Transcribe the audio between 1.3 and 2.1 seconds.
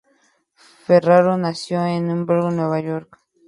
nació en